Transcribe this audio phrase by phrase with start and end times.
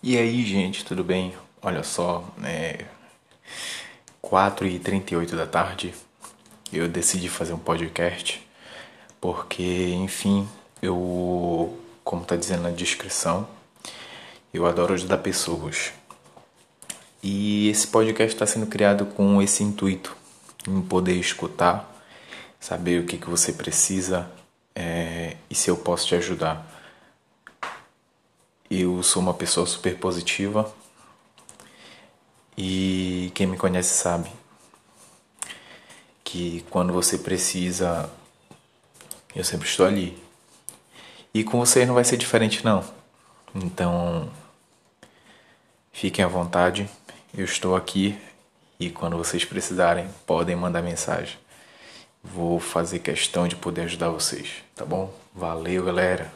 [0.00, 1.34] E aí, gente, tudo bem?
[1.60, 2.84] Olha só, é
[4.22, 5.92] 4h38 da tarde
[6.72, 8.46] eu decidi fazer um podcast
[9.20, 10.48] porque, enfim,
[10.80, 13.48] eu, como tá dizendo na descrição,
[14.54, 15.92] eu adoro ajudar pessoas.
[17.20, 20.16] E esse podcast está sendo criado com esse intuito,
[20.68, 21.92] em poder escutar,
[22.60, 24.30] saber o que, que você precisa
[24.76, 26.77] é, e se eu posso te ajudar.
[28.70, 30.70] Eu sou uma pessoa super positiva
[32.56, 34.30] e quem me conhece sabe
[36.22, 38.10] que quando você precisa,
[39.34, 40.22] eu sempre estou ali.
[41.32, 42.84] E com vocês não vai ser diferente não.
[43.54, 44.30] Então,
[45.90, 46.90] fiquem à vontade.
[47.34, 48.20] Eu estou aqui
[48.78, 51.38] e quando vocês precisarem, podem mandar mensagem.
[52.22, 55.10] Vou fazer questão de poder ajudar vocês, tá bom?
[55.34, 56.30] Valeu, galera.